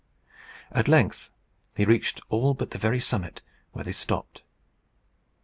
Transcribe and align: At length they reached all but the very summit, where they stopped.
At 0.71 0.87
length 0.87 1.29
they 1.75 1.85
reached 1.85 2.21
all 2.29 2.55
but 2.55 2.71
the 2.71 2.79
very 2.79 2.99
summit, 2.99 3.43
where 3.71 3.83
they 3.83 3.91
stopped. 3.91 4.41